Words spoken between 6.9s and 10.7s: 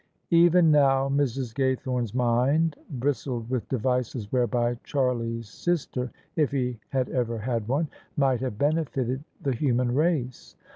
ever had one— ^might have benefited the human race.